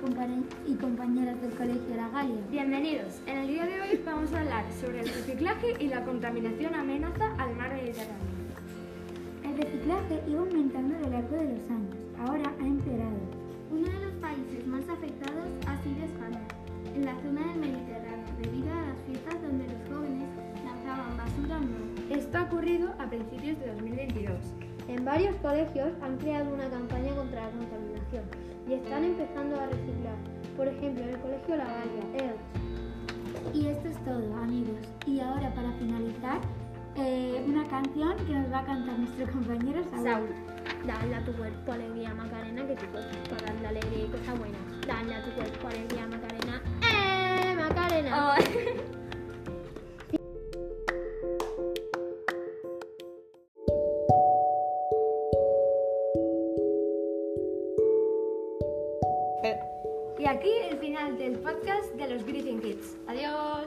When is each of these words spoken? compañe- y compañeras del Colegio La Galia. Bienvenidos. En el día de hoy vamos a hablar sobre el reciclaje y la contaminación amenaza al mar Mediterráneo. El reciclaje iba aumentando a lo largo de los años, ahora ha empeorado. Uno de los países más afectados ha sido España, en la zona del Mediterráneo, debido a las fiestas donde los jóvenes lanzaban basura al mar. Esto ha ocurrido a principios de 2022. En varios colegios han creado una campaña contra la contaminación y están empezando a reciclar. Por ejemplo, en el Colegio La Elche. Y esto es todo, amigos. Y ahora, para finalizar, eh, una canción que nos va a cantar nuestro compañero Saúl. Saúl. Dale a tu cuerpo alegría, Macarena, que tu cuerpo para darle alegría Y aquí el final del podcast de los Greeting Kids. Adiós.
compañe- 0.00 0.42
y 0.66 0.74
compañeras 0.76 1.40
del 1.42 1.50
Colegio 1.50 1.94
La 1.94 2.08
Galia. 2.08 2.40
Bienvenidos. 2.50 3.20
En 3.26 3.38
el 3.38 3.48
día 3.48 3.66
de 3.66 3.80
hoy 3.82 4.00
vamos 4.04 4.32
a 4.32 4.40
hablar 4.40 4.64
sobre 4.80 5.00
el 5.00 5.08
reciclaje 5.08 5.74
y 5.78 5.88
la 5.88 6.02
contaminación 6.04 6.74
amenaza 6.74 7.34
al 7.36 7.54
mar 7.56 7.70
Mediterráneo. 7.70 8.28
El 9.44 9.56
reciclaje 9.58 10.22
iba 10.26 10.40
aumentando 10.40 10.96
a 10.96 11.00
lo 11.00 11.10
largo 11.10 11.36
de 11.36 11.44
los 11.58 11.70
años, 11.70 11.96
ahora 12.18 12.50
ha 12.58 12.66
empeorado. 12.66 13.20
Uno 13.70 13.86
de 13.86 14.06
los 14.06 14.14
países 14.14 14.66
más 14.66 14.88
afectados 14.88 15.46
ha 15.66 15.76
sido 15.82 16.04
España, 16.06 16.40
en 16.94 17.04
la 17.04 17.14
zona 17.20 17.46
del 17.52 17.60
Mediterráneo, 17.60 18.26
debido 18.42 18.72
a 18.72 18.82
las 18.88 18.98
fiestas 19.06 19.42
donde 19.42 19.64
los 19.68 19.82
jóvenes 19.98 20.28
lanzaban 20.64 21.16
basura 21.18 21.56
al 21.56 21.62
mar. 21.68 22.18
Esto 22.18 22.38
ha 22.38 22.42
ocurrido 22.44 22.88
a 22.98 23.10
principios 23.10 23.58
de 23.60 23.66
2022. 23.66 24.38
En 24.88 25.04
varios 25.04 25.36
colegios 25.36 25.92
han 26.00 26.16
creado 26.16 26.52
una 26.52 26.68
campaña 26.70 27.14
contra 27.14 27.44
la 27.44 27.50
contaminación 27.50 28.24
y 28.66 28.72
están 28.72 29.04
empezando 29.04 29.60
a 29.60 29.66
reciclar. 29.66 30.16
Por 30.56 30.66
ejemplo, 30.66 31.04
en 31.04 31.10
el 31.10 31.20
Colegio 31.20 31.56
La 31.56 31.84
Elche. 31.84 32.34
Y 33.52 33.66
esto 33.66 33.88
es 33.88 34.04
todo, 34.04 34.34
amigos. 34.36 34.80
Y 35.06 35.20
ahora, 35.20 35.52
para 35.54 35.72
finalizar, 35.72 36.40
eh, 36.96 37.44
una 37.46 37.68
canción 37.68 38.16
que 38.26 38.32
nos 38.32 38.50
va 38.50 38.60
a 38.60 38.64
cantar 38.64 38.98
nuestro 38.98 39.26
compañero 39.32 39.82
Saúl. 39.90 40.04
Saúl. 40.04 40.28
Dale 40.86 41.14
a 41.16 41.24
tu 41.24 41.32
cuerpo 41.32 41.72
alegría, 41.72 42.14
Macarena, 42.14 42.66
que 42.66 42.74
tu 42.76 42.86
cuerpo 42.86 43.10
para 43.28 43.52
darle 43.52 43.68
alegría 43.68 43.87
Y 60.18 60.26
aquí 60.26 60.50
el 60.70 60.78
final 60.78 61.16
del 61.18 61.38
podcast 61.38 61.92
de 61.94 62.08
los 62.08 62.24
Greeting 62.24 62.60
Kids. 62.60 62.96
Adiós. 63.06 63.57